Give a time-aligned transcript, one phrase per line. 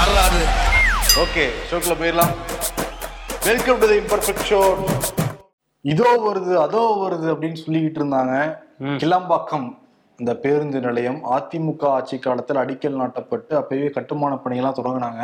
[0.00, 0.42] வரலாறு
[1.22, 2.30] ஓகே ஷோக்குள்ள போயிடலாம்.
[3.46, 4.60] Welcome to the imperfect show
[5.84, 8.34] இதோ வருது அதோ வருது அப்படின்னு சொல்லிக்கிட்டு இருந்தாங்க.
[9.02, 9.66] கிளம்பாக்கம்
[10.18, 15.22] இந்த பேருந்து நிலையம் அதிமுக ஆட்சி காலத்தில் அடிக்கல் நாட்டப்பட்டு அப்பவே கட்டுமான பணியெல்லாம் தொடங்கினாங்க.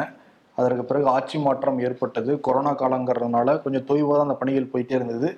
[0.58, 2.34] அதற்கு பிறகு ஆட்சி மாற்றம் ஏற்பட்டது.
[2.48, 5.30] கொரோனா காலங்கிறதுனால கொஞ்சம் தொய்வாக தான் அந்த பணிகள் போயிட்டே இருந்தது.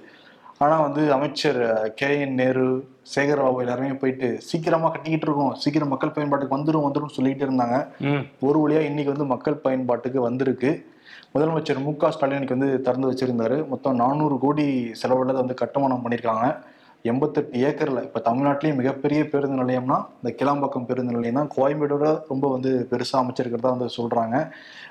[0.60, 1.58] ஆனால் வந்து அமைச்சர்
[1.94, 2.08] கே.
[2.20, 2.34] என்.
[2.34, 2.64] நேரு
[3.14, 7.76] சேகர் பாபு எல்லாருமே போயிட்டு சீக்கிரமாக கட்டிக்கிட்டு இருக்கோம் சீக்கிரம் மக்கள் பயன்பாட்டுக்கு வந்துடும் வந்துடும் சொல்லிட்டு இருந்தாங்க.
[8.40, 10.70] ஒரு வழியா இன்னைக்கு வந்து மக்கள் பயன்பாட்டுக்கு வந்திருக்கு.
[11.34, 13.68] முதலமைச்சர் மு க ஸ்டாலின் இன்னைக்கு வந்து திறந்து வச்சிருந்தாரு.
[13.68, 14.66] மொத்தம் நானூறு கோடி
[15.02, 16.46] செலவுல அதை வந்து கட்டுமானம் பண்ணியிருக்காங்க.
[17.04, 21.50] எண்பத்தெட்டு ஏக்கர்ல இப்ப தமிழ்நாட்டிலேயே மிகப்பெரிய பேருந்து நிலையம்னா இந்த கிளாம்பாக்கம் பேருந்து நிலையம் தான்.
[21.56, 24.36] கோயம்பேடோட ரொம்ப வந்து பெருசா அமைச்சிருக்கிறதா வந்து சொல்றாங்க.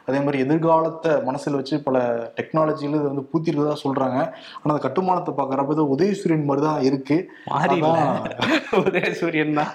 [0.08, 1.98] அதே மாதிரி எதிர்காலத்தை மனசில் வச்சு பல
[2.38, 4.18] டெக்னாலஜிகள் இது வந்து பூத்திருக்கிறதா சொல்றாங்க.
[4.60, 7.18] ஆனா அந்த கட்டுமானத்தை பார்க்கறப்ப உதயசூரியன் மாதிரி தான் இருக்கு.
[7.54, 8.30] மாறி அதான்
[8.88, 9.74] உதயசூரியன் தான்.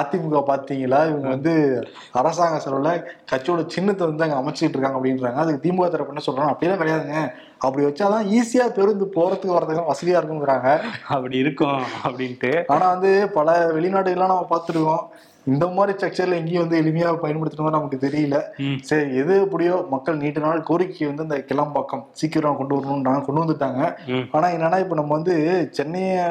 [0.00, 1.52] அதிமுக பாத்தீங்களா இவங்க வந்து
[2.20, 2.92] அரசாங்க செலவுல
[3.32, 5.40] கட்சியோட சின்னத்தை வந்து அங்க அமைச்சிட்டு இருக்காங்க அப்படின்றாங்க.
[5.44, 6.52] அதுக்கு திமுக தரப்பு என்ன சொல்றாங்க?
[6.54, 7.20] அப்படிலாம் கிடையாதுங்க.
[7.66, 10.70] அப்படி வச்சாதான் ஈஸியா பேருந்து போறதுக்கு வரதுக்கு வசதியா இருக்குங்கிறாங்க.
[11.14, 12.52] அப்படி இருக்கும் அப்படின்ட்டு.
[12.74, 15.04] ஆனா வந்து பல வெளிநாடுகள்லாம் நம்ம பார்த்துருக்கோம்.
[15.52, 18.36] இந்த மாதிரி ஸ்ட்ரக்சர்ல எங்கேயும் வந்து எளிமையா பயன்படுத்துற மாதிரி நமக்கு தெரியல.
[18.90, 23.82] சரி எது எப்படியோ மக்கள் நீண்ட நாள் கோரிக்கை வந்து இந்த கிளம்பாக்கம் சீக்கிரம் கொண்டு வரணும்னு கொண்டு வந்துட்டாங்க.
[24.36, 25.36] ஆனா என்னன்னா இப்ப நம்ம வந்து
[25.78, 26.24] சென்னையை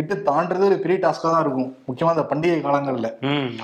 [0.00, 1.70] விட்டு தாண்டது ஒரு பெரிய டாஸ்கா தான் இருக்கும்.
[1.88, 3.08] முக்கியமா இந்த பண்டிகை காலங்கள்ல.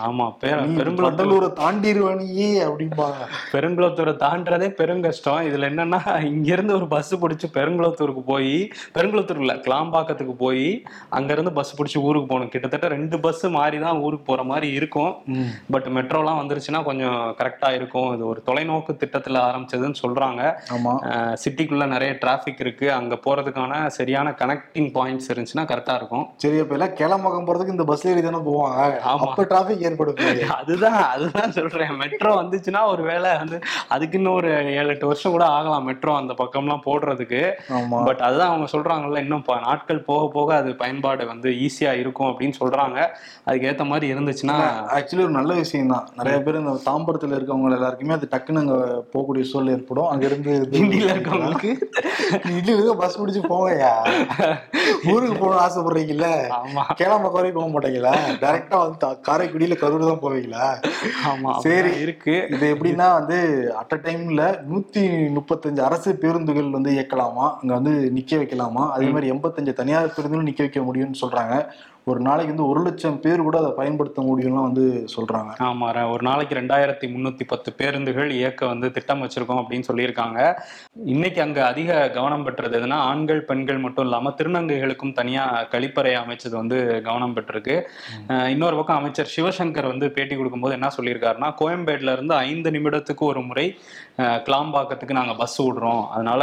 [0.09, 0.27] ஆமா.
[0.42, 3.23] பெருங்குளத்தூர் தாண்டிடுவானியே அப்படிம்பாங்க.
[3.55, 8.55] பெருங்குளத்தூரை தாண்டறதே பெருங்கஷ்டம் இதுல என்னன்னா இங்க இருந்து ஒரு பஸ் பிடிச்சி பெருங்குளத்தூருக்கு போய்
[8.97, 10.67] பெருங்குளத்தூர் இல்ல கிளாம்பாக்கத்துக்கு போய்
[11.19, 12.53] அங்க இருந்து பஸ் பிடிச்சி ஊருக்கு போகணும்.
[12.55, 15.12] கிட்டத்தட்ட ரெண்டு பஸ் மாறி தான் ஊருக்கு போற மாதிரி இருக்கும்.
[15.75, 18.11] பட் மெட்ரோலாம் வந்துருச்சுன்னா கொஞ்சம் கரெக்டா இருக்கும்.
[18.17, 20.42] இது ஒரு தொலைநோக்கு திட்டத்துல ஆரம்பிச்சதுன்னு சொல்றாங்க.
[21.45, 22.89] சிட்டிக்குள்ள நிறைய டிராஃபிக் இருக்கு.
[22.98, 26.26] அங்க போறதுக்கான சரியான கனெக்டிங் பாயிண்ட்ஸ் இருந்துச்சுன்னா கரெக்டா இருக்கும்.
[26.43, 28.99] சரி அப்ப எல்லாம் கிளம்பக்கம் போறதுக்கு இந்த பஸ்ல ஏறி தானே போவாங்க.
[29.01, 30.21] அப்ப டிராபிக் ஏற்படும்.
[30.57, 31.95] அதுதான் அதுதான் சொல்றேன்.
[31.97, 36.35] மெட்ரோ வந்துச்சுன்னா ஒரு வேளை வந்து அதுக்கு இன்னும் ஒரு ஏழு எட்டு வருஷம் கூட ஆகலாம் மெட்ரோ அந்த
[36.43, 37.43] பக்கம்லாம் போடுறதுக்கு.
[37.79, 38.01] ஆமா.
[38.05, 42.98] பட் அதுதான் அவங்க சொல்றாங்கல்ல இன்னும் நாட்கள் போக போக அது பயன்பாடு வந்து ஈஸியா இருக்கும் அப்படின்னு சொல்றாங்க.
[43.45, 44.57] அதுக்கு ஏத்த மாதிரி இருந்துச்சுன்னா
[44.98, 48.77] ஆக்சுவலி ஒரு நல்ல விஷயம் தான் நிறைய பேர் இந்த தாம்பரத்துல இருக்கவங்க எல்லாருக்குமே அது டக்குன்னு அங்க
[49.13, 50.09] போகக்கூடிய சூழல் ஏற்படும்.
[50.09, 51.73] அங்க இருந்து கிண்டியில இருக்கவங்களுக்கு
[52.57, 53.92] இட்லி பஸ் பிடிச்சு போங்கய்யா.
[55.13, 56.05] ஊருக்கு போகணும்னு ஆசைப்படுறீங்கல்ல
[56.56, 56.83] ஆமா.
[56.96, 58.12] கேளாம்பக்கம் வரைக்கும் போக மாட்டீங்களா?
[58.42, 60.67] டைரக்டா வந்து காரைக்குடியில கரூர் தான் போவீங்களா?
[61.24, 61.74] ஆமா சரி.
[61.78, 61.92] சரி.
[62.05, 62.34] இருக்கு.
[62.55, 63.39] இது எப்படின்னா வந்து
[63.80, 65.02] அட் அ டைம்ல நூத்தி
[65.36, 67.46] முப்பத்தஞ்சு அரசு பேருந்துகள் வந்து இயக்கலாமா?
[67.61, 68.84] அங்க வந்து நிக்க வைக்கலாமா?
[68.94, 71.55] அதே மாதிரி எண்பத்தஞ்சு தனியார் பேருந்துகளும் நிக்க வைக்க முடியும்னு சொல்றாங்க.
[72.11, 74.84] ஒரு நாளைக்கு வந்து ஒரு லட்சம் பேர் கூட அதை பயன்படுத்த முடியும்லாம் வந்து
[75.14, 75.52] சொல்றாங்க.
[75.68, 80.39] ஆமா ஒரு நாளைக்கு ரெண்டாயிரத்தி முன்னூத்தி பத்து பேருந்துகள் இயக்க வந்து திட்டம் வச்சிருக்கோம் அப்படின்னு சொல்லியிருக்காங்க.
[81.14, 86.78] இன்னைக்கு அங்க அதிக கவனம் பெற்றது எதுனா ஆண்கள் பெண்கள் மட்டும் இல்லாம திருநங்கைகளுக்கும் தனியா கழிப்பறை அமைச்சது வந்து
[87.08, 87.77] கவனம் பெற்றிருக்கு.
[88.55, 93.67] இன்னொரு பக்கம் அமைச்சர் சிவசங்கர் வந்து பேட்டி கொடுக்கும்போது என்ன சொல்லியிருக்காருன்னா கோயம்பேடுல இருந்து ஐந்து நிமிடத்துக்கு ஒரு முறை
[94.46, 96.42] கிளாம்பாக்கத்துக்கு நாங்க பஸ் விடுறோம் அதனால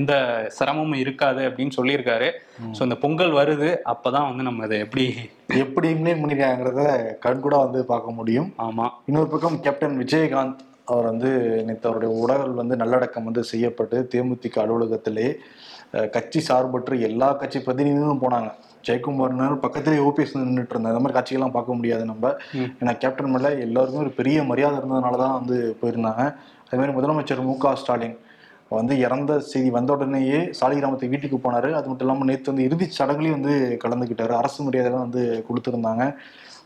[0.00, 0.12] எந்த
[0.58, 2.30] சிரமமும் இருக்காது அப்படின்னு சொல்லியிருக்காரு.
[2.76, 3.68] ஸோ இந்த பொங்கல் வருது.
[3.92, 5.04] அப்பதான் வந்து நம்ம இதை எப்படி
[5.64, 6.82] எப்படி இம்ப்ளிமெண்ட் பண்ணிருக்காங்கிறத
[7.24, 8.48] கண்கூடா வந்து பார்க்க முடியும்.
[8.66, 8.86] ஆமா.
[9.08, 10.62] இன்னொரு பக்கம் கேப்டன் விஜயகாந்த்
[10.92, 11.30] அவர் வந்து
[11.66, 15.26] நேற்று அவருடைய உடல் வந்து நல்லடக்கம் வந்து செய்யப்பட்டு தேமுதிக அலுவலகத்திலே
[16.14, 18.50] கட்சி சார்பற்று எல்லா கட்சி பிரதிநிதிகளும் போனாங்க.
[18.86, 19.34] ஜெயக்குமார்
[19.64, 22.32] பக்கத்திலே ஓபிஎஸ் நின்றுட்டு இருந்தாங்க அந்த மாதிரி காட்சிகள்லாம் பார்க்க முடியாது நம்ம.
[22.80, 26.24] ஏன்னா கேப்டன் மேல எல்லாருக்கும் ஒரு பெரிய மரியாதை இருந்ததுனால தான் வந்து போயிருந்தாங்க.
[26.66, 28.16] அதே மாதிரி முதலமைச்சர் மு க ஸ்டாலின்
[28.80, 31.68] வந்து இறந்த செய்தி வந்த உடனேயே சாலிகிராமத்தை வீட்டுக்கு போனார்.
[31.78, 34.34] அது மட்டும் இல்லாமல் நேற்று வந்து இறுதிச் சடங்குலையும் வந்து கலந்துக்கிட்டார்.
[34.40, 36.06] அரசு மரியாதைலாம் வந்து கொடுத்துருந்தாங்க.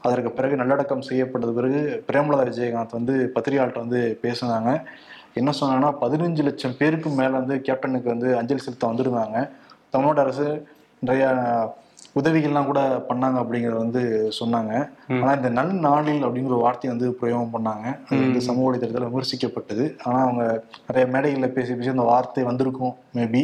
[0.02, 4.70] அதற்கு பிறகு நல்லடக்கம் செய்யப்பட்டது பிறகு பிரேமலதா விஜயகாந்த் வந்து பத்திரிகையாளர்கிட்ட வந்து பேசினாங்க.
[5.40, 9.38] என்ன சொன்னாங்கன்னா பதினஞ்சு லட்சம் பேருக்கு மேலே வந்து கேப்டனுக்கு வந்து அஞ்சலி செலுத்த வந்திருந்தாங்க.
[9.90, 10.46] தமிழ்நாடு அரசு
[11.06, 11.30] நிறையா
[12.18, 14.02] உதவிகள்லாம் கூட பண்ணாங்க அப்படிங்கறத வந்து
[14.38, 14.72] சொன்னாங்க.
[15.20, 17.86] ஆனா இந்த நன்னாளில் அப்படிங்கிற ஒரு வார்த்தையை வந்து பிரயோகம் பண்ணாங்க.
[18.08, 19.84] அது வந்து சமூக வலைதளத்தில் விமர்சிக்கப்பட்டது.
[20.04, 20.44] ஆனா அவங்க
[20.86, 23.42] நிறைய மேடைகளில் பேசி பேசி அந்த வார்த்தை வந்திருக்கும் மேபி.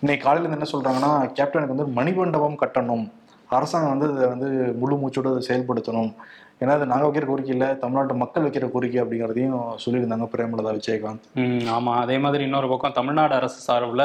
[0.00, 3.06] இன்னைக்கு காலையில என்ன சொல்றாங்கன்னா கேப்டனுக்கு வந்து மணிமண்டபம் கட்டணும்.
[3.56, 4.48] அரசாங்கம் வந்து அதை வந்து
[4.80, 6.10] முழு மூச்சோட அதை செயல்படுத்தணும்.
[6.60, 7.68] ஏன்னா அது நாங்க வைக்கிற கோரிக்கை இல்லை.
[7.78, 11.26] தமிழ்நாட்டு மக்கள் வைக்கிற கோரிக்கை அப்படிங்கிறதையும் சொல்லியிருந்தாங்க பிரேமலதா விஜயகாந்த்.
[11.42, 11.92] ம் ஆமா.
[12.04, 14.04] அதே மாதிரி இன்னொரு பக்கம் தமிழ்நாடு அரசு சார்பில்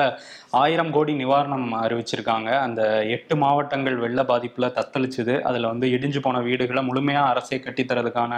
[0.61, 2.49] ஆயிரம் கோடி நிவாரணம் அறிவிச்சிருக்காங்க.
[2.65, 2.81] அந்த
[3.15, 5.35] எட்டு மாவட்டங்கள் வெள்ள பாதிப்புல தத்தளிச்சுது.
[5.41, 8.33] அதுல வந்து இடிஞ்சு போன வீடுகளை முழுமையா அரசே கட்டித்தரதுக்கான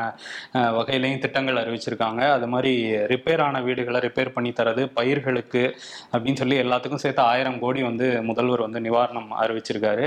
[0.77, 2.21] வகையிலையும் திட்டங்கள் அறிவிச்சிருக்காங்க.
[2.38, 2.74] அது மாதிரி
[3.13, 5.63] ரிப்பேர் ஆன வீடுகளை ரிப்பேர் பண்ணி தரது பயிர்களுக்கு
[6.12, 10.06] அப்படின்னு சொல்லி எல்லாத்துக்கும் சேர்த்து ஆயிரம் கோடி வந்து முதல்வர் வந்து நிவாரணம் அறிவிச்சிருக்காரு.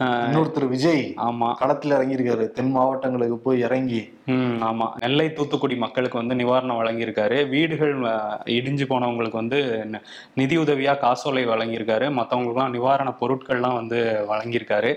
[0.00, 1.50] இன்னொருத்தர் விஜய் ஆமா.
[1.62, 2.46] களத்துல இறங்கியிருக்காரு.
[2.58, 4.18] தென் மாவட்டங்களுக்கு போய் இறங்கி.
[4.62, 4.90] ஆமா.
[5.00, 7.48] நெல்லை தூத்துக்குடி மக்களுக்கு வந்து நிவாரணம் வழங்கியிருக்காரு.
[7.48, 7.98] வீடுகள்
[8.44, 10.00] இடிஞ்சு போனவங்களுக்கு வந்து ந-
[10.36, 12.08] நிதியுதவியா காசோலை வழங்கியிருக்காரு.
[12.10, 14.94] மற்றவங்களுக்குலாம் நிவாரண பொருட்கள்லாம் வந்து வழங்கியிருக்காரு.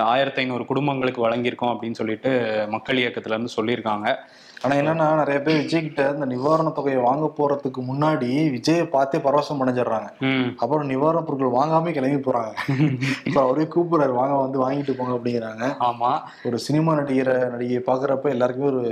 [0.00, 4.16] ஆயிரத்தி ஐநூறு குடும்பங்களுக்கு வழங்கியிருக்கோம் அப்படின்னு சொல்லிட்டு மக்கள் இயக்கத்துல இருந்து சொல்லியிருக்காங்க.
[4.62, 9.62] ஆனா என்னன்னா நிறைய பேர் விஜய் கிட்ட இந்த நிவாரண தொகையை வாங்க போறதுக்கு முன்னாடி விஜயை பார்த்தே பரவசம்
[9.62, 10.08] அடைஞ்சிடுறாங்க.
[10.56, 12.52] அப்புறம் நிவாரண பொருட்கள் வாங்காம கிளம்பி போறாங்க.
[13.26, 15.64] இப்ப அவரே கூப்பிடுறாரு வாங்க வந்து வாங்கிட்டு போங்க அப்படிங்கிறாங்க.
[15.80, 16.12] ஆமா.
[16.44, 18.84] ஒரு சினிமா நடிகரை நடிகையை பாக்குறப்ப எல்லாருக்குமே ஒரு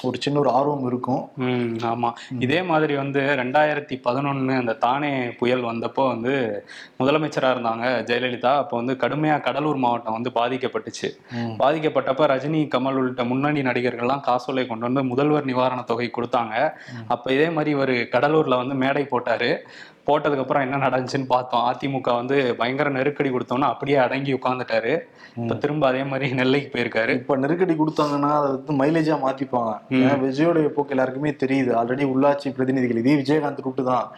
[0.00, 1.30] ஒரு சின்ன ஒரு ஆர்வம் இருக்கும்.
[1.36, 2.10] ம் ஆமா.
[2.38, 6.64] இதே மாதிரி வந்து ரெண்டாயிரத்தி பதினொன்னு அந்த தானே புயல் வந்தப்போ வந்து
[7.00, 8.56] முதலமைச்சரா இருந்தாங்க ஜெயலலிதா.
[8.56, 11.10] அப்போ வந்து கடுமையா கடலூர் மாவட்டம் வந்து பாதிக்கப்பட்டுச்சு.
[11.58, 16.72] பாதிக்கப்பட்டப்ப ரஜினி கமல் உள்ளிட்ட முன்னணி நடிகர்கள்லாம் காசோலை கொண்டு வந்து முதல்வர் நிவாரண தொகை கொடுத்தாங்க.
[17.08, 19.52] அப்ப இதே மாதிரி ஒரு கடலூர்ல வந்து மேடை போட்டாரு.
[20.08, 21.72] போட்டதுக்கு அப்புறம் என்ன நடந்துச்சுன்னு பார்த்தோம்.
[21.72, 24.94] அதிமுக வந்து பயங்கர நெருக்கடி கொடுத்தோம்னா அப்படியே அடங்கி உட்கார்ந்துட்டாரு.
[25.36, 27.12] இப்ப திரும்ப அதே மாதிரி நெல்லைக்கு போயிருக்காரு.
[27.20, 29.72] இப்ப நெருக்கடி கொடுத்தாங்கன்னா அதை வந்து மைலேஜா மாத்திப்பாங்க.
[30.00, 31.70] ஏன்னா விஜயோடைய போக்கு எல்லாருக்குமே தெரியுது.
[31.80, 34.08] ஆல்ரெடி உள்ளாட்சி பிரதிநிதிகள் இதே விஜயகாந்த் ரூட்டு தான்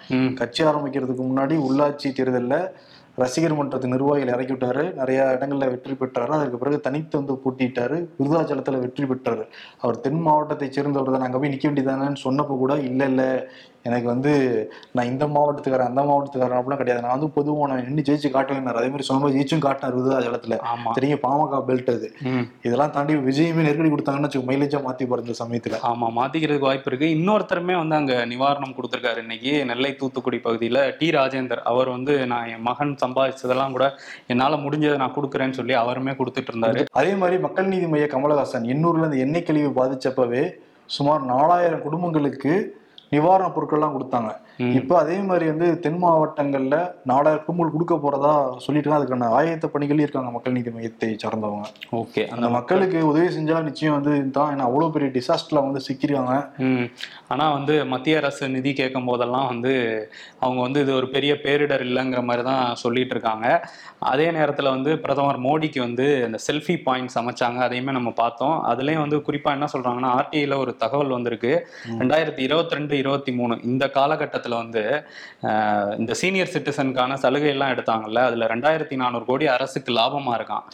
[0.40, 2.56] கட்சி ஆரம்பிக்கிறதுக்கு முன்னாடி உள்ளாட்சி தேர்தல்ல
[3.22, 6.32] ரசிகர் மன்றத்து நிர்வாகிகள் இறக்கி விட்டாரு நிறைய இடங்கள்ல வெற்றி பெற்றாரு.
[6.36, 9.44] அதுக்கு பிறகு தனித்து வந்து போட்டிட்டாரு விருதாச்சலத்துல வெற்றி பெற்றாரு.
[9.82, 13.22] அவர் தென் மாவட்டத்தை சேர்ந்தவர் தான் அங்க போய் நிக்க வேண்டியதானேன்னு சொன்னப்போ கூட இல்ல இல்ல.
[13.88, 14.30] எனக்கு வந்து
[14.96, 17.02] நான் இந்த மாவட்டத்துக்காரன் அந்த மாவட்டத்துக்காரன் அப்படிலாம் கிடையாது.
[17.04, 18.68] நான் வந்து பொதுவாக நான் நின்று ஜெயிச்சு காட்டுவேன்.
[18.80, 20.58] அதே மாதிரி மாதிரி ஜெயிச்சும் காட்டினார் விருதாச்சலத்துல
[20.98, 22.08] தெரியும் பாமக பெல்ட் அது.
[22.66, 25.80] இதெல்லாம் தாண்டி விஜயமே நெருக்கடி கொடுத்தாங்கன்னு வச்சுக்கோ மைலேஜா மாத்தி போற இந்த சமயத்துல.
[25.90, 27.08] ஆமா மாத்திக்கிறதுக்கு வாய்ப்பு இருக்கு.
[27.16, 29.22] இன்னொருத்தருமே வந்து அங்க நிவாரணம் கொடுத்திருக்காரு.
[29.24, 31.62] இன்னைக்கு நெல்லை தூத்துக்குடி பகுதியில டி ராஜேந்தர்.
[31.72, 33.88] அவர் வந்து நான் என் மகன் சம்பாதிச்சதெல்லாம் கூட
[34.34, 36.84] என்னால முடிஞ்சதை நான் கொடுக்குறேன்னு சொல்லி அவருமே கொடுத்துட்டு இருந்தாரு.
[37.00, 40.44] அதே மாதிரி மக்கள் நீதி மைய கமலஹாசன் எண்ணூர்ல இந்த எண்ணெய் கழிவு பாதிச்சப்பவே
[40.96, 42.54] சுமார் நாலாயிரம் குடும்பங்களுக்கு
[43.14, 44.32] நிவாரணப் பொருட்கள்லாம் கொடுத்தாங்க.
[44.58, 46.76] இப்ப அதே மாதிரி வந்து தென் மாவட்டங்கள்ல
[47.10, 48.90] நாலாயிரம் குடும்பங்கள் கொடுக்க போறதா சொல்லிட்டு.
[48.96, 51.66] அதுக்கான ஆயத்த பணிகள் இருக்காங்க மக்கள் நீதி மையத்தை சார்ந்தவங்க.
[51.92, 52.28] ஓகே.
[52.28, 56.36] அந்த மக்களுக்கு உதவி செஞ்சா நிச்சயம் வந்து தான் ஏன்னா அவ்வளவு பெரிய டிசாஸ்டர்ல வந்து சிக்கிருக்காங்க.
[57.28, 59.72] ஆனா வந்து மத்திய அரசு நிதி கேட்கும் போதெல்லாம் வந்து
[60.38, 63.64] அவங்க வந்து இது ஒரு பெரிய பேரிடர் இல்லைங்கிற மாதிரி தான் சொல்லிட்டு இருக்காங்க.
[63.98, 67.56] அதே நேரத்துல வந்து பிரதமர் மோடிக்கு வந்து இந்த செல்ஃபி பாயிண்ட்ஸ் அமைச்சாங்க.
[67.56, 68.64] அதையுமே நம்ம பார்த்தோம்.
[68.72, 71.68] அதுலயும் வந்து குறிப்பா என்ன சொல்றாங்கன்னா ஆர்டிஐல ஒரு தகவல் வந்திருக்கு.
[72.00, 74.82] ரெண்டாயிரத்தி இருபத்தி ரெண்டு இருபத்தி மூணு இந்த காலகட்டத்துல வந்து
[75.48, 80.66] அஹ், இந்த சீனியர் சிட்டிசனுக்கான சலுகை எல்லாம் எடுத்தாங்கல்ல அதுல ரெண்டாயிரத்தி நானூறு கோடி அரசுக்கு லாபமா இருக்கான்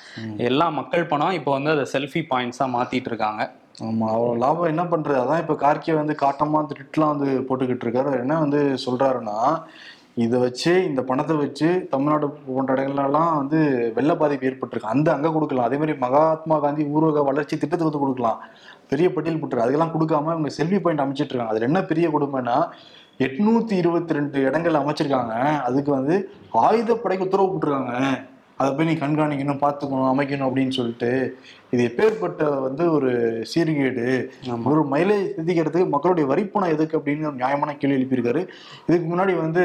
[0.49, 3.43] எல்லாம் மக்கள் பணம் இப்போ வந்து அதை செல்ஃபி பாயிண்ட்ஸா மாத்திட்டு இருக்காங்க.
[3.83, 5.19] ஆமா அவ்வளவு லாபம் என்ன பண்றது?
[5.21, 8.13] அதான் இப்ப கார்கே வந்து காட்டமா திட்டுலாம் வந்து போட்டுக்கிட்டு இருக்காரு.
[8.23, 9.39] என்ன வந்து சொல்றாருன்னா
[10.17, 13.59] இதை வச்சு இந்த பணத்தை வச்சு தமிழ்நாடு போன்ற இடங்கள்லாம் வந்து
[13.97, 14.93] வெள்ள பாதிப்பு ஏற்பட்டிருக்கு.
[14.95, 15.69] அந்த அங்க கொடுக்கலாம்.
[15.69, 18.41] அதே மாதிரி மகாத்மா காந்தி ஊரக வளர்ச்சி திட்டத்துக்கு வந்து கொடுக்கலாம்.
[18.91, 21.55] பெரிய பட்டியல் போட்டுரு அதெல்லாம் கொடுக்காம இவங்க செல்ஃபி பாயிண்ட் அமைச்சிட்டு இருக்காங்க.
[21.55, 22.57] அதுல என்ன பெரிய கொடுமைன்னா
[23.25, 25.35] எட்நூத்தி இருபத்தி ரெண்டு இடங்கள் அமைச்சிருக்காங்க.
[25.69, 26.17] அதுக்கு வந்து
[26.53, 27.95] ஆயுதப்படைக்கு உத்தரவு போட்டிருக்காங்க.
[28.61, 31.11] அதை போய் நீ கண்காணிக்கணும் பார்த்துக்கணும் அமைக்கணும் அப்படின்னு சொல்லிட்டு.
[31.71, 33.11] இது எப்பேற்பட்ட வந்து ஒரு
[33.55, 34.07] சீர்கேடு?
[34.65, 38.47] ஒரு மைலேஜ் சிந்திக்கிறதுக்கு மக்களுடைய வரிப்பணம் எதுக்கு அப்படின்னு ஒரு நியாயமான கேள்வி எழுப்பியிருக்காரு.
[38.87, 39.65] இதுக்கு முன்னாடி வந்து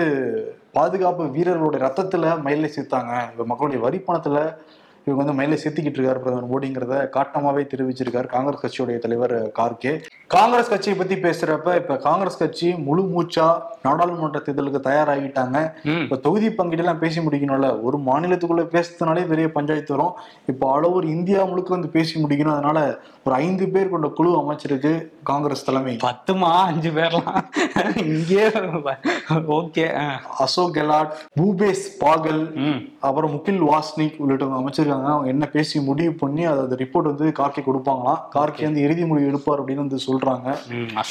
[0.73, 3.13] பாதுகாப்பு வீரர்களுடைய ரத்தத்துல மைலேஜ் சேர்த்தாங்க.
[3.31, 4.55] இப்ப மக்களுடைய வரிப்பணத்துல
[5.07, 9.93] இவங்க வந்து மைலேஜ் சேர்த்திக்கிட்டு இருக்காரு பிரதமர் மோடிங்கிறத காட்டமாவே தெரிவிச்சிருக்காரு காங்கிரஸ் கட்சியுடைய தலைவர் கார்கே.
[10.35, 13.47] காங்கிரஸ் கட்சியை பத்தி பேசுறப்ப இப்ப காங்கிரஸ் கட்சி முழு மூச்சா
[13.85, 15.57] நாடாளுமன்ற தேர்தலுக்கு தயாராகிட்டாங்க.
[16.05, 17.69] இப்ப தொகுதி பங்கீடுலாம் பேசி முடிக்கணும்ல.
[17.87, 20.15] ஒரு மாநிலத்துக்குள்ள பேசுறதுனாலே பெரிய பஞ்சாயத்து வரும்.
[20.53, 22.55] இப்போ ஆல் ஓவர் இந்தியா முழுக்க வந்து பேசி முடிக்கணும்.
[22.57, 22.79] அதனால
[23.25, 24.93] ஒரு ஐந்து பேர் கொண்ட குழு அமைச்சிருக்கு
[25.29, 25.93] காங்கிரஸ் தலைமை.
[26.07, 26.51] பத்துமா?
[26.71, 27.37] அஞ்சு பேர்லாம்?
[28.05, 28.43] இங்கே
[29.59, 29.85] ஓகே
[30.45, 32.43] அசோக் கெலாட் பூபேஷ் பாகல்
[33.07, 34.93] அப்புறம் முகில் வாஸ்னிக் உள்ளிட்டவங்க அமைச்சிருக்காங்க.
[35.11, 39.61] அவங்க என்ன பேசி முடிவு பண்ணி அதை ரிப்போர்ட் வந்து கார்கே கொடுப்பாங்களாம் கார்கே வந்து இறுதி முடிவு எடுப்பார்
[39.61, 40.47] அப்படின்னு வந்து சொல்றாங்க.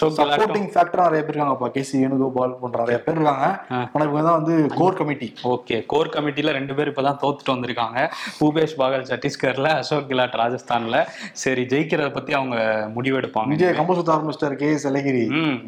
[0.00, 3.46] சப்போர்ட்டிங் ஃபேக்டரா நிறைய பேர் இருக்காங்கப்பா கே சி வேணுகோபால் போன்ற நிறைய பேர் இருக்காங்க.
[3.92, 7.98] ஆனா இவங்க தான் வந்து கோர் கமிட்டி ஓகே கோர் கமிட்டில ரெண்டு பேர் இப்பதான் தோத்துட்டு வந்திருக்காங்க.
[8.38, 11.00] பூபேஷ் பாகல் சத்தீஸ்கர்ல அசோக் கெலாட் ராஜஸ்தான்ல.
[11.44, 12.56] சரி ஜெயிக்கிறத பத்தி அவங்க
[12.96, 15.24] முடிவெடுப்பாங்க விஜய கம்பசுத்த ஆரம்பிச்சிட்டாரு கே எஸ் அழகிரி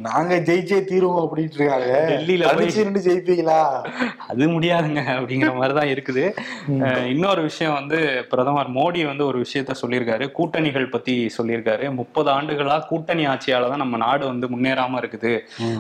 [0.09, 1.93] நாங்க ஜெயிச்சே தீருவோம் அப்படின்ட்டு இருக்காங்க.
[2.13, 3.61] டெல்லியில ஜெயிப்பீங்களா?
[4.31, 6.25] அது முடியாதுங்க அப்படிங்கிற மாதிரி தான் இருக்குது
[7.15, 7.99] இன்னொரு விஷயம் வந்து
[8.31, 10.27] பிரதமர் மோடி வந்து ஒரு விஷயத்த சொல்லியிருக்காரு.
[10.33, 11.65] கூட்டணிகள் பத்தி சொல்லியிருக்காரு.
[11.95, 15.33] முப்பது ஆண்டுகளா கூட்டணி ஆட்சியால தான் நம்ம நாடு வந்து முன்னேறாம இருக்குது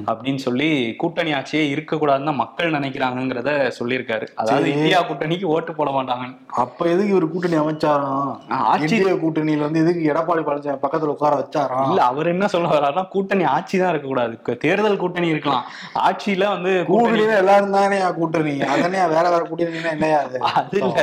[0.06, 4.26] அப்படின்னு சொல்லி கூட்டணி ஆட்சியே இருக்கக்கூடாதுன்னு தான் மக்கள் நினைக்கிறாங்கிறத சொல்லியிருக்காரு.
[4.36, 4.68] அதாவது.
[4.72, 6.24] இந்தியா கூட்டணிக்கு ஓட்டு போட மாட்டாங்க
[6.58, 8.32] அப்ப எதுக்கு இவர் கூட்டணி அமைச்சாராம்
[8.68, 13.44] ஆட்சி கூட்டணியில வந்து எதுக்கு எடப்பாடி பழனிசாமி பக்கத்துல உட்கார வச்சாராம் இல்ல அவர் என்ன சொல்ல வர்றாருன்னா கூட்டணி
[13.50, 14.34] ஆட்சி தான் இருக்கக்கூடாது.
[14.46, 15.64] கு- தேர்தல் கூட்டணி இருக்கலாம்.
[16.06, 17.04] ஆட்சியில வந்து கூட்டணி
[17.36, 18.54] எல்லாரும் தானே கூட்டணி?
[18.72, 20.38] அதனே வேற வேற கூட்டணினா என்னையா அது?
[20.78, 20.94] இல்ல.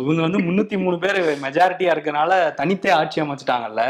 [0.00, 3.82] இவங்க வந்து முன்னூத்தி மூணு பேர் மெஜாரிட்டியா இருக்கனால தனித்தே ஆட்சி அமைச்சிட்டாங்கல்ல.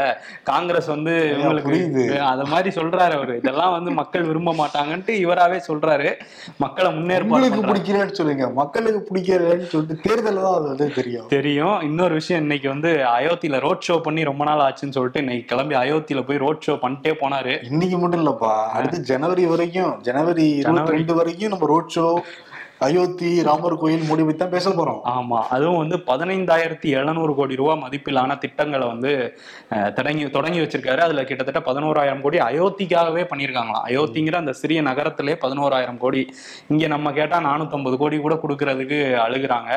[0.43, 2.17] காங்கிரஸ் வந்து இவங்களுக்கு.
[2.31, 3.35] அத மாதிரி சொல்றாரு அவரு.
[3.37, 6.11] இதெல்லாம் வந்து மக்கள் விரும்ப மாட்டாங்கன்ட்டு இவராவே சொல்றாரு.
[6.57, 7.53] மக்களை முன்னேற்பாடு.
[7.71, 8.49] பிடிக்கலன்னு சொல்லுங்க.
[8.49, 11.27] மக்களுக்கு பிடிக்கலன்னு சொல்லிட்டு தேர்தல் தான் அது வந்து தெரியும்.
[11.27, 11.81] தெரியும்.
[11.81, 16.23] இன்னொரு விஷயம் இன்னைக்கு வந்து அயோத்தியில ரோட் ஷோ பண்ணி ரொம்ப நாள் ஆச்சுன்னு சொல்லிட்டு இன்னைக்கு கிளம்பி அயோத்தியில
[16.27, 17.53] போய் ரோட் ஷோ பண்ணிட்டே போனாரு.
[17.71, 18.53] இன்னைக்கு மட்டும் இல்லப்பா.
[18.77, 22.05] அடுத்து ஜனவரி வரைக்கும் ஜனவரி இருபத்தி ரெண்டு வரைக்கும் நம்ம ரோட் ஷோ
[22.83, 24.99] அயோத்தி ராமர் கோயில் மோடி பத்தி தான் பேச போறோம்.
[25.11, 29.11] ஆமா அதுவும் வந்து பதினைந்தாயிரத்தி எழுநூறு கோடி ரூபாய் மதிப்பிலான திட்டங்களை வந்து
[29.97, 31.01] தொடங்கி தொடங்கி வச்சிருக்காரு.
[31.05, 33.85] அதுல கிட்டத்தட்ட பதினோராயிரம் கோடி அயோத்திக்காகவே பண்ணியிருக்காங்களாம்.
[33.89, 36.23] அயோத்திங்கிற அந்த சிறிய நகரத்திலே பதினோராயிரம் கோடி.
[36.73, 39.71] இங்க நம்ம கேட்டா நானூத்தம்பது கோடி கூட கொடுக்கறதுக்கு அழுகுறாங்க.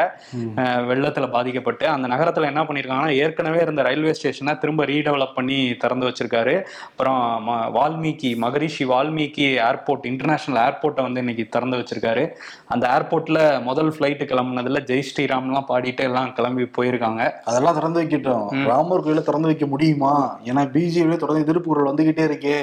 [0.91, 6.57] வெள்ளத்துல பாதிக்கப்பட்டு அந்த நகரத்துல என்ன பண்ணிருக்காங்கன்னா ஏற்கனவே இருந்த ரயில்வே ஸ்டேஷனை திரும்ப ரீடெவலப் பண்ணி திறந்து வச்சிருக்காரு.
[6.91, 12.27] அப்புறம் வால்மீகி மகரிஷி வால்மீகி ஏர்போர்ட் இன்டர்நேஷனல் ஏர்போர்ட்டை வந்து இன்னைக்கு திறந்து வச்சிருக்காரு.
[12.75, 17.23] அந்த ஏர்போர்ட்ல முதல் ஃபிளைட் கிளம்புனதுல ஜெய் ஸ்ரீராம்லாம் பாடிட்டு எல்லாம் கிளம்பி போயிருக்காங்க.
[17.45, 18.47] அதெல்லாம் திறந்து வைக்கட்டும்.
[18.71, 20.13] ராமர் கோயில திறந்து வைக்க முடியுமா?
[20.45, 22.59] ஏன்னா பிஜேபி தொடர்ந்து எதிர்ப்பு குரல் வந்துகிட்டே இருக்கே.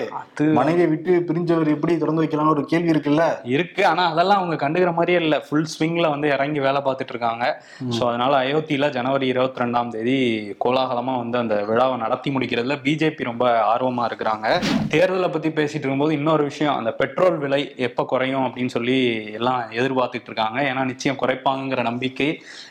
[0.60, 3.26] மனைவியை விட்டு பிரிஞ்சவர் எப்படி திறந்து வைக்கலாம்னு ஒரு கேள்வி இருக்குல்ல?
[3.56, 3.86] இருக்கு.
[3.92, 5.40] ஆனா அதெல்லாம் அவங்க கண்டுக்கிற மாதிரியே இல்ல.
[5.48, 7.46] ஃபுல் ஸ்விங்ல வந்து இறங்கி வேலை பார்த்துட்டு இருக்காங்க.
[7.98, 10.18] சோ அதனால அயோத்தியில ஜனவரி இருபத்தி ரெண்டாம் தேதி
[10.66, 14.48] கோலாகலமா வந்து அந்த விழாவை நடத்தி முடிக்கிறதுல பிஜேபி ரொம்ப ஆர்வமா இருக்கிறாங்க.
[14.96, 19.00] தேர்தலை பத்தி பேசிட்டு இருக்கும்போது இன்னொரு விஷயம் அந்த பெட்ரோல் விலை எப்ப குறையும் அப்படின்னு சொல்லி
[19.40, 19.62] எல்லாம்
[20.18, 20.60] எதிர்பார்த்துட்டு இருக்காங்க.
[20.70, 22.28] ஏன்னா நிச்சயம் குறைப்பாங்கங்கிற நம்பிக்கை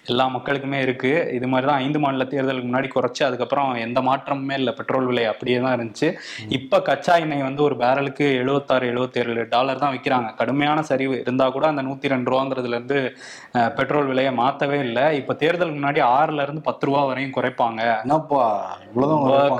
[0.06, 1.10] எல்லா மக்களுக்குமே இருக்கு.
[1.36, 3.52] இது மாதிரி தான் ஐந்து மாநில தேர்தலுக்கு முன்னாடி குறைச்சு அதுக்கப்புறம்
[3.84, 4.72] எந்த மாற்றமுமே இல்லை.
[4.78, 6.08] பெட்ரோல் விலை அப்படியே தான் இருந்துச்சு.
[6.58, 9.22] இப்ப கச்சா எண்ணெய் வந்து ஒரு பேரலுக்கு எழுபத்தாறு எழுபத்தேழு
[9.54, 11.16] டாலர் தான் விற்கிறாங்க கடுமையான சரிவு.
[11.24, 12.98] இருந்தா கூட அந்த நூத்தி ரெண்டு ரூபாங்கிறதுல இருந்து
[13.56, 15.06] அஹ், பெட்ரோல் விலையை மாத்தவே இல்லை.
[15.20, 17.80] இப்ப தேர்தலுக்கு முன்னாடி ஆறுல இருந்து பத்து ரூபா வரையும் குறைப்பாங்க.
[18.04, 18.44] என்னப்பா?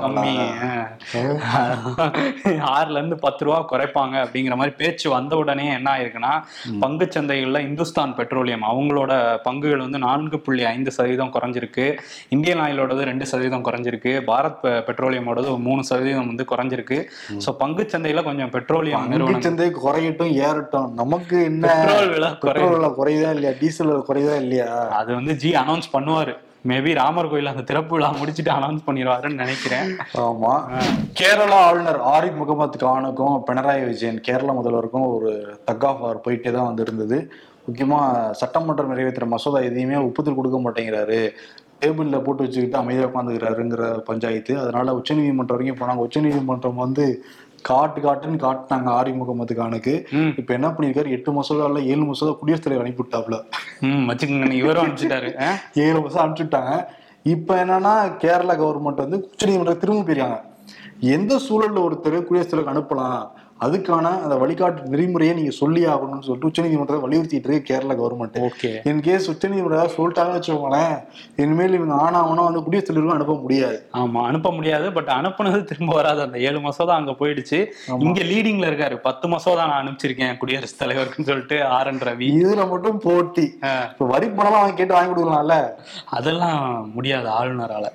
[0.01, 0.33] கம்மி.
[2.71, 6.33] ஆறுல இருந்து பத்து ரூபா குறைப்பாங்க அப்படிங்கிற மாதிரி பேச்சு வந்த உடனே என்ன ஆயிருக்குன்னா
[6.81, 9.11] பங்கு சந்தைகள்ல இந்துஸ்தான் பெட்ரோலியம் அவங்களோட
[9.45, 11.85] பங்குகள் வந்து நான்கு புள்ளி ஐந்து சதவீதம் குறைஞ்சிருக்கு.
[12.35, 14.13] இந்தியன் ஆயிலோடது ரெண்டு சதவீதம் குறைஞ்சிருக்கு.
[14.29, 16.99] பாரத் பெட்ரோலியமோடது மூணு சதவீதம் வந்து குறைஞ்சிருக்கு.
[17.45, 20.89] சோ பங்கு சந்தையில கொஞ்சம் பெட்ரோலியம் சந்தை குறையட்டும் ஏறட்டும்.
[21.01, 23.53] நமக்கு என்ன பெட்ரோல் விலை பெட்ரோல் குறையுதா இல்லையா?
[23.61, 24.71] டீசல் விலை குறையுதா இல்லையா?
[25.01, 26.35] அது வந்து ஜி அனௌன்ஸ் பண்ணுவாரு.
[26.69, 29.89] மேபி ராமர் கோயில் அந்த திறப்பு விழா முடிச்சுட்டு அனௌன்ஸ் பண்ணிடுவாருன்னு நினைக்கிறேன்.
[30.23, 30.53] ஆமா.
[31.19, 35.31] கேரளா ஆளுநர் ஆரிஃப் முகமது கானுக்கும் பினராயி விஜயன் கேரள முதல்வருக்கும் ஒரு
[35.67, 37.19] தக் ஆஃப் அவர் போயிட்டே தான் வந்து இருந்தது
[37.67, 41.19] முக்கியமா சட்டமன்றம் நிறைவேற்றுற மசோதா எதையுமே ஒப்புதல் கொடுக்க மாட்டேங்கிறாரு.
[41.81, 44.59] டேபிள்ல போட்டு வச்சுக்கிட்டு அமைதியாக உட்காந்துக்கிறாருங்கிற பஞ்சாயத்து.
[44.59, 46.05] அதனால உச்சநீதிமன்றம் வரைக்கும் போனாங்க.
[46.07, 47.23] உச்சநீதிமன்றம் வந்து
[47.61, 49.93] காட்டு காட்டுன்னு காட்டினாங்க ஆரிஃப் முகமது கானுக்கு.
[50.37, 51.09] இப்ப என்ன பண்ணிருக்காரு?
[51.09, 53.37] எட்டு மசோதால ஏழு மசோதா குடியரசுத் தலைவர் அனுப்பிவிட்டாப்ல
[54.09, 54.51] வச்சுக்கோங்க.
[54.51, 55.31] இவரும் அனுப்பிச்சிட்டாரு?
[55.73, 56.73] ஏழு வருஷம் அனுப்பிச்சுட்டாங்க.
[57.23, 57.93] இப்ப என்னன்னா
[58.23, 60.39] கேரளா கவர்மெண்ட் வந்து உச்சநீதிமன்றம் திரும்ப போயிருக்காங்க.
[60.99, 63.23] எந்த சூழல்ல ஒருத்தர் குடியரசுத் தலைவருக்கு அனுப்பலாம்?
[63.61, 68.87] அதுக்கான அந்த வழிகாட்டு நெறிமுறையை நீங்க சொல்லி ஆகணும்னு சொல்லிட்டு உச்சநீதிமன்றத்தை வலியுறுத்திட்டு இருக்கு Kerala government okay.
[68.87, 70.95] In case உச்சநீதிமன்றம் சொல்லிட்டாங்கன்னு வச்சுக்கோங்களேன்
[71.35, 73.89] இனிமேல் இவங்க ஆனாவனா வந்து குடியரசுத் தலைவருக்கு அனுப்ப முடியாது.
[73.93, 74.93] ஆமா அனுப்ப முடியாது.
[74.93, 76.21] பட் அனுப்புனது திரும்ப வராது.
[76.21, 77.65] அந்த ஏழு மசோதா அங்க போயிடுச்சு.
[77.99, 78.97] இங்க லீடிங்ல இருக்காரு.
[78.97, 82.29] பத்து மசோதா நான் அனுப்பிச்சிருக்கேன் குடியரசுத் தலைவருக்குன்னு சொல்லிட்டு ஆர் என் ரவி.
[82.41, 83.57] இதுல மட்டும் போட்டி.
[83.91, 85.57] இப்ப வரி பணம்லாம் அவங்க கேட்டு வாங்கி கொடுக்கலாம்ல?
[86.09, 87.85] அதெல்லாம் முடியாது ஆளுநரால?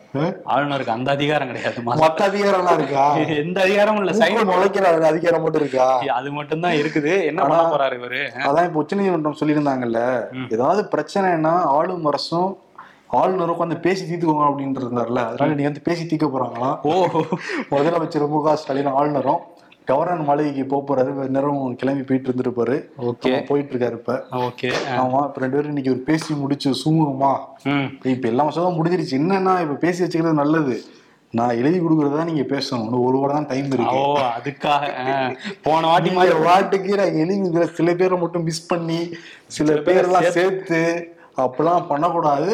[0.47, 1.83] ஆளுநருக்கு அந்த அதிகாரம் கிடையாது.
[1.83, 3.17] மத்த அதிகாரம்லாம் இருக்கா?
[3.17, 4.27] எந்த அதிகாரமும் இல்ல.
[4.27, 7.13] சைன் சைன் முளைக்கிற அதிகாரம் மட்டும் இருக்கா அது மட்டும் தான் இருக்குது.
[7.25, 8.21] என்ன பண்ண போறாரு இவரு?
[8.49, 10.01] அதான் இப்ப உச்சநீதிமன்றம் சொல்லியிருந்தாங்கல்ல
[10.51, 12.51] ஏதாவது பிரச்சனைன்னா ஆளும் அரசும்
[13.19, 15.21] ஆளுநரும் உட்காந்து பேசி தீர்த்துக்கோங்க அப்படின்ட்டு இருந்தார்ல.
[15.29, 16.77] அதனால நீ வந்து பேசி தீர்க்க போறாங்களாம்.
[16.83, 16.93] ஓ.
[17.71, 19.41] முதலமைச்சர் மு க ஸ்டாலின் ஆளுநரும்
[19.85, 21.29] கவர்னர் மாளிகைக்கு போக போறாரு.
[21.29, 22.77] நேரம் கிளம்பி போயிட்டு இருந்திருப்பாரு.
[23.05, 23.33] ஓகே.
[23.47, 24.15] போயிட்டு இருக்காரு இப்ப.
[24.41, 27.33] ஓகே ஆமா இப்ப ரெண்டு பேரும் இன்னைக்கு ஒரு பேசி முடிச்சு சுமூகமா.
[28.05, 29.19] இப்ப எல்லா வருஷமும் முடிஞ்சிருச்சு.
[29.21, 30.77] என்னன்னா இப்ப பேசி வச்சுக்கிறது நல்லது.
[31.35, 32.95] நான் எழுதி கொடுக்கறதா நீங்க பேசணும்.
[33.01, 37.67] ஒரு வாரம் தான் டைம் ஓ இருக்கு அதுக்காக அஹ், போன வாட்டி மாதிரி வாட்டுக்கு நான் எழுதி கொடுக்குற
[37.77, 39.01] சில பேரை மட்டும் மிஸ் பண்ணி
[39.51, 40.81] சில பேரெல்லாம் சேர்த்து.
[41.39, 42.51] அப்படிலாம் பண்ணக்கூடாது.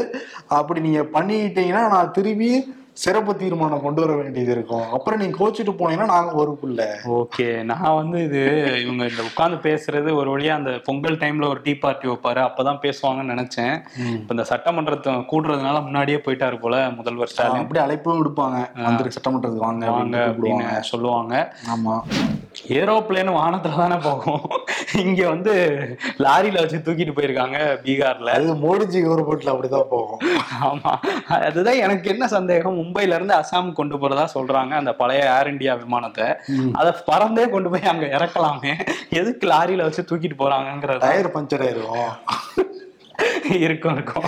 [0.57, 2.51] அப்படி நீங்க பண்ணிட்டீங்கன்னா நான் திரும்பி
[2.97, 4.91] சிறப்பு தீர்மானம் கொண்டு வர வேண்டியது இருக்கும்.
[4.91, 6.65] அப்புறம் நீங்க கோச்சிட்டு போனீங்கன்னா நாங்க பொறுப்பு
[7.07, 8.41] ஓகே நான் வந்து இது
[8.83, 12.41] இவங்க இந்த உட்கார்ந்து பேசுறது ஒரு வழியா அந்த பொங்கல் டைம்ல ஒரு டீ பார்ட்டி வைப்பாரு.
[12.49, 13.75] அப்பதான் பேசுவாங்கன்னு நினைச்சேன்.
[14.13, 17.63] இப்ப இந்த சட்டமன்றத்தை கூடுறதுனால முன்னாடியே போயிட்டாரு போல முதல்வர் ஸ்டாலின்.
[17.63, 18.83] அப்படி அழைப்பும் விடுப்பாங்க.
[18.83, 21.53] வந்து சட்டமன்றத்துக்கு வாங்க வாங்க அப்படின்னு சொல்லுவாங்க.
[21.75, 22.03] ஆமா.
[22.69, 24.51] ஏரோப்ளேன் வானத்துல தானே போகும்.
[24.95, 25.55] இங்க வந்து
[26.19, 28.29] லாரியில வச்சு தூக்கிட்டு போயிருக்காங்க பீகார்ல.
[28.29, 30.21] அது மோடிஜி கவர்மெண்ட்ல அப்படிதான் போகும்.
[30.65, 30.93] ஆமா.
[31.29, 32.85] அதுதான் எனக்கு என்ன சந்தேகம்?
[32.87, 36.27] மும்பைல இருந்து அசாம் கொண்டு போறதா சொல்றாங்க அந்த பழைய ஏர் இந்தியா விமானத்தை.
[36.73, 38.75] அத பறந்தே கொண்டு போய் அங்க இறக்கலாமே.
[39.11, 40.99] எதுக்கு லாரியில வச்சு தூக்கிட்டு போறாங்கங்கிறது.
[40.99, 42.13] டயர் பஞ்சர் ஆயிரும்.
[43.49, 44.27] இருக்கும் இருக்கும்.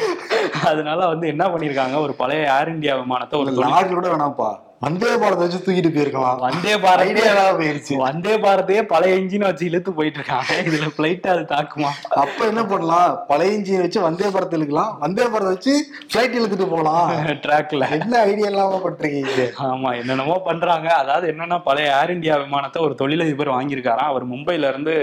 [0.64, 4.50] அதனால வந்து என்ன பண்ணிருக்காங்க ஒரு பழைய ஏர் இந்தியா விமானத்தை ஒரு தொழில் லாரி கூட வேணாம்ப்பா.
[4.82, 6.36] வந்தே பாரத் வச்சு தூக்கிட்டு போயிருக்கலாம்.
[6.44, 7.30] வந்தே பாரத் ஐடியா
[7.60, 7.94] போயிருச்சு.
[8.02, 10.50] வந்தே பாரதையே பழைய இன்ஜினை வச்சு இழுத்து போயிட்டு இருக்காங்க.
[10.68, 11.90] இதுல பிளைட் அது தாக்குமா?
[12.22, 13.08] அப்ப என்ன பண்ணலாம்?
[13.30, 14.92] பழைய இன்ஜின் வச்சு வந்தே பாரத் இழுக்கலாம்.
[15.04, 15.72] வந்தே பாரத் வச்சு
[16.12, 17.10] பிளைட் இழுத்துட்டு போலாம்
[17.46, 20.88] ட்ராக்ல என்ன ஐடியா இல்லாம பண்றீங்க ஆமா என்னென்னமோ பண்றாங்க.
[21.02, 24.12] அதாவது என்னன்னா பழைய ஏர் இந்தியா விமானத்தை ஒரு தொழிலதிபர் வாங்கியிருக்காராம்.
[24.12, 24.94] அவர் மும்பைல இருந்து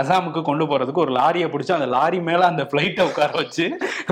[0.00, 3.66] அசாமுக்கு கொண்டு போறதுக்கு ஒரு லாரியை பிடிச்சி அந்த லாரி மேல அந்த பிளைட்டை உட்கார வச்சு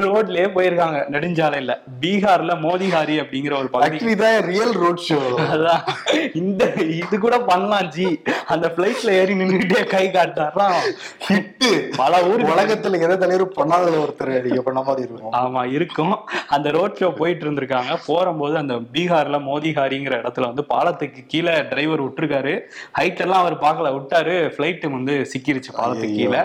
[0.07, 1.01] ரோட்லயே போயிருக்காங்க.
[1.17, 1.73] நெடுஞ்சாலையில.
[2.05, 4.25] பீகார்ல மோதிஹாரி அப்படிங்கிற ஒரு பகுதி.
[4.27, 5.19] இதுதான் ரியல் ரோட் ஷோ
[5.53, 5.83] அதான்.
[6.41, 6.63] இந்த
[7.01, 8.07] இது கூட பண்ணலாம் ஜி.
[8.53, 10.79] அந்த பிளைட்ல ஏறி நின்னுட்டே கை காட்டாராம்
[11.29, 11.71] ஹிட்டு.
[11.97, 15.35] பல ஊருக்கு உலகத்துல எதை தலைவரும் பண்ணாத ஒருத்தர் பண்ண மாதிரி இருக்கும்?
[15.43, 16.15] ஆமா இருக்கும்.
[16.57, 17.93] அந்த ரோட் ஷோ போயிட்டு இருந்திருக்காங்க.
[18.07, 22.55] போகும்போது அந்த பீகார்ல மோதிஹாரிங்கிற இடத்துல வந்து பாலத்துக்கு கீழே டிரைவர் விட்டுருக்காரு.
[22.99, 24.37] ஹைட் எல்லாம் அவர் பார்க்கல விட்டாரு.
[24.59, 26.43] பிளைட் வந்து சிக்கிருச்சு பாலத்துக்கு கீழே.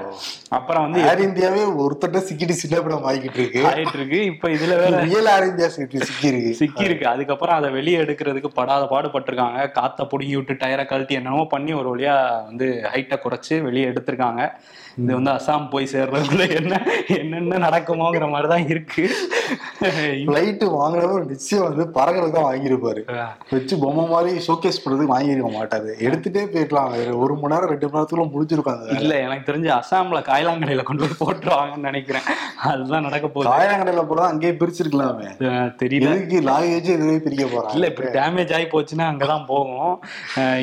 [0.50, 3.64] அப்புறம் வந்து ஏர் இந்தியாவே ஒருத்தட்ட சிக்கிட்டு சின்ன படம் ஆகிட்டு இருக்கு.
[3.72, 4.20] ஆயிட்டு இருக்கு.
[4.32, 8.50] இப்ப இதுல வேற ரியல் ஏர் இந்தியா சிக்கி சிக்கி இருக்கு சிக்கி இருக்கு அதுக்கப்புறம் அதை வெளியே எடுக்கிறதுக்கு
[8.60, 9.60] படாத பாடுபட்டிருக்காங்க.
[9.72, 14.42] காற்றை பிடுங்கி விட்டு டயரை கழட்டி என்னமோ பண்ணி ஒரு வழியாக வந்து ஹைட்டை குறைச்சி வெளியே எடுத்திருக்காங்க.
[14.98, 16.76] இது வந்து அசாம் போய் சேர்றதுக்குள்ள என்ன
[17.18, 19.10] என்னென்ன நடக்குமோங்கிற மாதிரிதான் இருக்கு.
[20.26, 23.02] பிளைட் வாங்குறவர் நிச்சயம் வந்து பறக்கிறதுக்கு தான் வாங்கியிருப்பாரு.
[23.52, 25.92] வச்சு பொம்மை மாதிரி ஷோகேஸ் பண்றதுக்கு வாங்கியிருக்க மாட்டாரு.
[26.08, 27.18] எடுத்துட்டே போயிடலாம்.
[27.24, 31.88] ஒரு மணி நேரம் ரெண்டு மணி நேரத்துக்குள்ள முடிஞ்சிருக்காங்க இல்ல எனக்கு தெரிஞ்சு அசாம்ல காயலாங்கடையில கொண்டு போய் போட்டுருவாங்கன்னு
[31.90, 32.28] நினைக்கிறேன்.
[32.72, 33.54] அதுதான் நடக்க போகுது.
[33.54, 35.28] காயங்கடையில போல அங்கேயே பிரிச்சிருக்கலாமே.
[35.84, 37.74] தெரியல எதுக்கு லாகேஜ் எதுவே பிரிக்க போறாங்க?
[37.74, 39.96] இல்ல இப்படி டேமேஜ் ஆகி போச்சுன்னா அங்கதான் போகும்.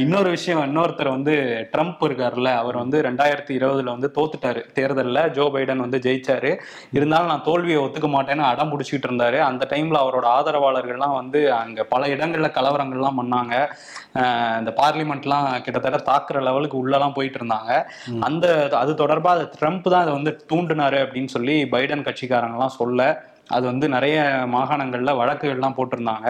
[0.04, 1.34] இன்னொரு விஷயம் இன்னொருத்தர் வந்து
[1.76, 4.62] ட்ரம்ப் இருக்காருல்ல அவர் வந்து ரெண்டாயிரத்தி இருபதுல வந்து தோத்துட்டாரு.
[4.78, 6.52] தேர்தல்ல ஜோ பைடன் வந்து ஜெயிச்சாரு.
[6.98, 9.38] இருந்தாலும் நான் தோல்வியை ஒத்துக்க மாட்டேன்னு அடம் பிடிச்சிட்டு இருந்தாரு.
[9.50, 13.54] அந்த டைம்ல அவரோட ஆதரவாளர்கள்லாம் வந்து அங்க பல இடங்கள்ல கலவரங்கள்லாம் பண்ணாங்க.
[14.60, 17.72] இந்த பார்லிமெண்ட்லாம் கிட்டத்தட்ட தாக்குற லெவலுக்கு உள்ளலாம் போயிட்டு இருந்தாங்க.
[18.28, 18.46] அந்த
[18.82, 23.10] அது தொடர்பா அது ட்ரம்ப் தான் அதை வந்து தூண்டினாரு அப்படின்னு சொல்லி பைடன் கட்சிக்காரங்கலாம் சொல்ல
[23.56, 24.16] அது வந்து நிறைய
[24.54, 26.28] மாகாணங்கள்ல வழக்குகள்லாம் போட்டிருந்தாங்க.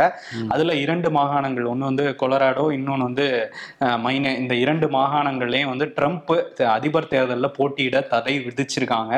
[0.55, 3.27] அதுல இரண்டு மாகாணங்கள் ஒன்று வந்து கொலராடோ இன்னொன்று வந்து
[4.05, 6.33] மைனே இந்த இரண்டு மாகாணங்கள்லையும் வந்து ட்ரம்ப்
[6.77, 9.15] அதிபர் தேர்தலில் போட்டியிட தடை விதிச்சிருக்காங்க.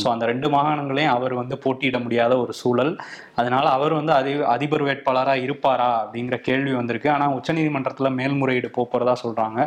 [0.00, 2.92] ஸோ அந்த ரெண்டு மாகாணங்களையும் அவர் வந்து போட்டியிட முடியாத ஒரு சூழல்.
[3.40, 7.10] அதனால அவர் வந்து அதி அதிபர் வேட்பாளரா இருப்பாரா அப்படிங்கிற கேள்வி வந்திருக்கு.
[7.16, 9.60] ஆனா உச்சநீதிமன்றத்துல மேல்முறையீடு போப் போறதா சொல்றாங்க.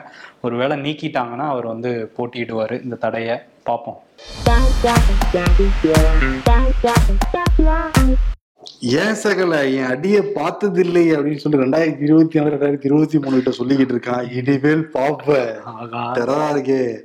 [0.45, 2.75] ஒருவேளை நீக்கிட்டாங்கன்னா அவர் வந்து போட்டியிடுவார்.
[2.85, 3.37] இந்த தடையை
[3.69, 3.99] பார்ப்போம்.
[8.85, 13.63] ஏன் சகல என் அடிய பார்த்தது இல்லை அப்படின்னு சொல்லி ரெண்டாயிரத்தி இருபத்தி நாலு ரெண்டாயிரத்தி இருபத்தி மூணு கிட்ட
[13.63, 15.53] சொல்லிக்கிட்டு இருக்கான் இனிமேல் பாப்ப.
[15.63, 16.13] ஆகா.
[16.13, 16.99] டெரரா இருக்கே.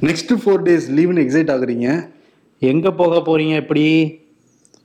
[0.00, 2.08] நெக்ஸ்ட் ஃபோர் டேஸ் லீவ்னு எக்ஸைட் ஆகுறீங்க.
[2.58, 4.18] எங்க போக போறீங்க எப்படி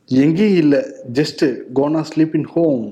[0.05, 0.87] எங்கேயும் இல்ல.
[1.13, 2.91] Just gonna sleep in home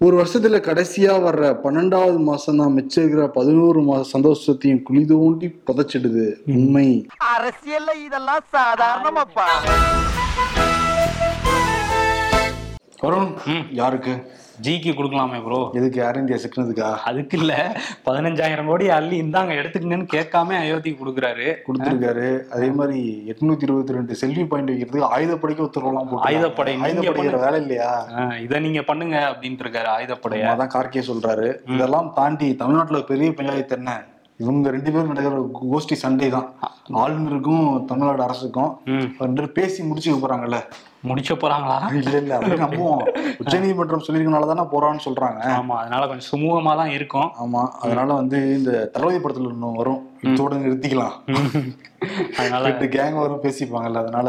[0.00, 6.24] ஒரு வருஷத்துல கடைசியா வர்ற பன்னெண்டாவது மாசம் தான் மிச்சம் இருக்கிற பதினோரு மாச சந்தோஷத்தையும் குழி தோண்டி புதைச்சிடுது.
[6.46, 7.06] உண்மை.
[7.36, 9.46] அரசியல்ல இதெல்லாம் சாதாரணமாப்பா.
[13.02, 13.66] வருண் ம்.
[13.70, 14.14] யாருக்கு?
[14.64, 16.88] ஜிக்கு கொடுக்கலாமே ப்ரோ எதுக்கு ஏர் இந்தியா சிக்கினதுக்கா?
[17.08, 17.52] அதுக்கு இல்ல
[18.06, 21.46] பதினஞ்சாயிரம் கோடி அள்ளி இந்தாங்க எடுத்துக்கங்கன்னு கேட்காம அயோத்திக்கு கொடுக்குறாரு.
[21.66, 22.28] கொடுத்துருக்காரு.
[22.54, 23.00] அதே மாதிரி
[23.32, 27.90] எட்நூத்தி இருபத்தி ரெண்டு செல்ஃபி பாயிண்ட் வைக்கிறதுக்கு ஆயுதப்படைக்கு உத்தரவுலாம் ஆயுதப்படை நீங்க ஆயுதப்படைக்கிற வேலை இல்லையா?
[28.46, 30.44] இதை நீங்க பண்ணுங்க அப்படின்ட்டு இருக்காரு ஆயுதப்படைய.
[30.54, 31.48] அதான் கார்கே சொல்றாரு.
[31.74, 33.92] இதெல்லாம் தாண்டி தமிழ்நாட்டுல பெரிய பஞ்சாயத்து என்ன?
[34.40, 36.48] இவங்க ரெண்டு பேரும் நடக்கிற கோஷ்டி சண்டை தான்
[37.02, 38.72] ஆளுநருக்கும் தமிழ்நாடு அரசுக்கும்.
[39.24, 40.60] ரெண்டு பேசி முடிச்சுக்க போறாங்கல்ல.
[41.08, 41.76] முடிச்ச போறாங்களா?
[42.00, 43.02] இல்ல இல்ல அப்படி நம்புவோம்.
[43.40, 45.40] உச்ச நீதிமன்றம் சொல்லியிருக்கனால தானே போறான்னு சொல்றாங்க.
[45.58, 47.28] ஆமா அதனால கொஞ்சம் சுமூகமா தான் இருக்கும்.
[47.44, 50.00] ஆமா அதனால வந்து இந்த தளபதி படத்துல ஒண்ணு வரும்.
[50.28, 51.16] இதோட நிறுத்திக்கலாம்.
[52.38, 54.28] அதனால ரெண்டு கேங் வரும் பேசிப்பாங்கல்ல அதனால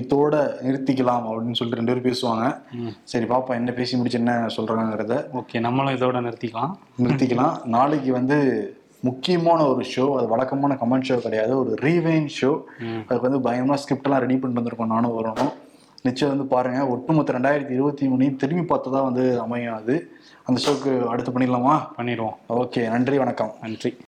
[0.00, 0.34] இதோட
[0.66, 2.44] நிறுத்திக்கலாம் அப்படின்னு சொல்லிட்டு ரெண்டு பேரும் பேசுவாங்க.
[3.10, 6.72] சரி பாப்பா என்ன பேசி முடிச்சு என்ன சொல்றாங்கிறத ஓகே நம்மளும் இதோட நிறுத்திக்கலாம்.
[7.04, 7.54] நிறுத்திக்கலாம்.
[7.76, 8.38] நாளைக்கு வந்து
[9.02, 12.50] முக்கியமான ஒரு ஷோ அது வழக்கமான கமெண்ட் ஷோ கிடையாது ஒரு ரீவைன் ஷோ
[13.08, 15.52] அதுக்கு வந்து பயங்கரமா ஸ்கிரிப்ட் எல்லாம் ரெடி பண்ணிட்டு வந்திருக்கோம் நானும் வரணும்.
[16.04, 20.10] நிச்சயம் வந்து பாருங்க ஒட்டுமொத்த ரெண்டாயிரத்தி இருபத்தி மூணையும் திரும்பி பார்த்ததா வந்து அமையும் அது.
[20.44, 21.86] அந்த ஷோக்கு அடுத்து பண்ணிடலாமா?
[21.96, 22.36] பண்ணிடுவோம்.
[22.48, 23.54] ஓகே நன்றி வணக்கம்.
[23.60, 23.96] நன்றி.